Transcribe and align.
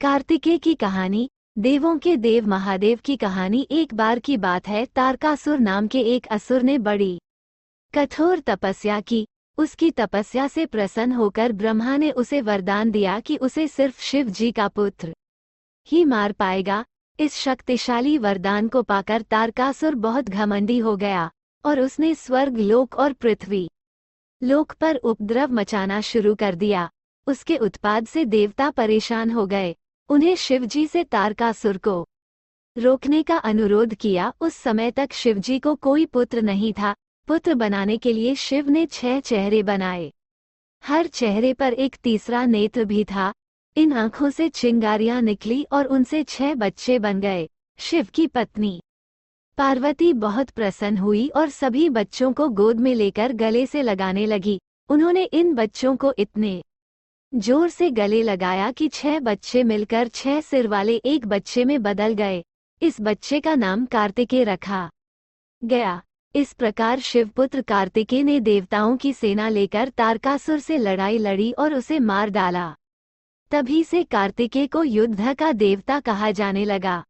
कार्तिकेय 0.00 0.58
की 0.58 0.74
कहानी, 0.74 1.28
देवों 1.58 1.98
के 1.98 2.16
देव 2.16 2.46
महादेव 2.46 2.98
की 3.04 3.16
कहानी 3.16 3.66
एक 3.70 3.94
बार 3.94 4.18
की 4.18 4.36
बात 4.36 4.68
है, 4.68 4.86
तारकासुर 4.86 5.58
नाम 5.58 5.86
के 5.86 6.00
एक 6.00 6.26
असुर 6.26 6.62
ने 6.62 6.78
बड़ी 6.78 7.18
कठोर 7.94 8.38
तपस्या 8.38 9.00
की। 9.00 9.26
उसकी 9.58 9.90
तपस्या 9.90 10.46
से 10.48 10.66
प्रसन्न 10.66 11.12
होकर 11.12 11.52
ब्रह्मा 11.52 11.96
ने 11.96 12.10
उसे 12.10 12.40
वरदान 12.40 12.90
दिया 12.90 13.20
कि 13.20 13.36
उसे 13.36 13.68
सिर्फ़ 13.68 14.02
शिव 14.02 14.28
जी 14.28 14.50
का 14.52 14.68
पुत्र 14.68 15.14
ही 15.88 16.04
मार 16.04 16.32
पाएगा। 16.32 16.84
इस 17.20 17.34
शक्तिशाली 17.34 18.18
वरदान 18.18 18.68
को 18.68 18.82
पाकर 18.82 19.22
तारकासुर 19.22 19.94
बहुत 19.94 20.28
घमंडी 20.28 20.78
हो 20.78 20.96
गया 20.96 21.30
और 21.64 21.80
उसने 21.80 22.14
स्वर्ग, 22.14 22.58
लोक 22.58 22.94
और 22.94 23.12
पृथ्वी 23.12 23.68
लोक 24.42 24.72
पर 24.72 24.96
उपद्रव 24.96 25.52
मचाना 25.52 26.00
शुरू 26.00 26.34
कर 26.34 26.54
दिया। 26.54 26.88
उसके 27.26 27.56
उत्पाद 27.56 28.06
से 28.06 28.24
देवता 28.24 28.70
परेशान 28.70 29.30
हो 29.30 29.46
गए। 29.46 29.74
उन्हें 30.08 30.36
शिवजी 30.36 30.86
से 30.86 31.04
तारकासुर 31.04 31.78
को 31.78 32.06
रोकने 32.76 33.22
का 33.22 33.36
अनुरोध 33.36 33.94
किया। 33.94 34.32
उस 34.40 34.54
समय 34.54 34.90
तक 34.90 35.12
शिवजी 35.12 35.58
को 35.58 35.74
कोई 35.74 36.04
पुत्र 36.06 36.42
नहीं 36.42 36.72
था। 36.72 36.94
पुत्र 37.28 37.54
बनाने 37.54 37.96
के 37.96 38.12
लिए 38.12 38.34
शिव 38.34 38.68
ने 38.70 38.86
छह 38.86 39.20
चेहरे 39.20 39.62
बनाए। 39.62 40.12
हर 40.84 41.06
चेहरे 41.06 41.52
पर 41.54 41.72
एक 41.72 41.96
तीसरा 41.96 42.44
नेत्र 42.46 42.84
भी 42.84 43.04
था। 43.04 43.32
इन 43.76 43.92
आँखों 43.92 44.30
से 44.30 44.48
चिंगारियाँ 44.48 45.20
निकली 45.22 45.62
और 45.72 45.86
उनसे 45.86 46.22
छह 46.24 46.54
बच्चे 46.54 46.98
बन 46.98 47.20
गए। 47.20 47.48
शिव 47.78 48.08
की 48.14 48.26
पत्नी 48.26 48.80
पार्वती 49.58 50.12
बहुत 50.12 50.50
प्रसन्न 50.50 50.98
हुई 50.98 51.28
और 51.28 51.48
सभी 51.48 51.88
बच्चों 51.88 52.32
को 52.32 52.48
गोद 52.48 52.80
में 52.80 52.94
लेकर 52.94 53.32
गले 53.32 53.66
से 53.66 53.82
लगाने 53.82 54.26
लगी। 54.26 54.60
उन्होंने 54.88 55.24
इन 55.24 55.54
बच्चों 55.54 55.96
को 55.96 56.14
इतने 56.18 56.62
ज़ोर 57.32 57.68
से 57.68 57.90
गले 57.90 58.22
लगाया 58.22 58.70
कि 58.72 58.88
छह 58.88 59.18
बच्चे 59.20 59.62
मिलकर 59.62 60.08
छह 60.08 60.40
सिर 60.40 60.66
वाले 60.68 60.94
एक 60.96 61.26
बच्चे 61.26 61.64
में 61.64 61.82
बदल 61.82 62.12
गए। 62.12 62.42
इस 62.82 62.96
बच्चे 63.00 63.40
का 63.40 63.54
नाम 63.54 63.84
कार्तिकेय 63.86 64.44
रखा 64.44 64.90
गया। 65.62 66.00
इस 66.34 66.52
प्रकार 66.52 67.00
शिवपुत्र 67.00 67.62
कार्तिकेय 67.62 68.22
ने 68.22 68.38
देवताओं 68.40 68.96
की 68.96 69.12
सेना 69.12 69.48
लेकर 69.48 69.88
तारकासुर 69.88 70.58
से 70.58 70.78
लड़ाई 70.78 71.18
लड़ी 71.18 71.50
और 71.52 71.74
उसे 71.74 71.98
मार 71.98 72.30
डाला। 72.30 72.74
तभी 73.50 73.82
से 73.84 74.02
कार्तिकेय 74.04 74.66
को 74.66 74.82
युद्ध 74.84 75.34
का 75.34 75.52
देवता 75.52 76.00
कहा 76.00 76.30
जाने 76.30 76.64
लगा। 76.64 77.04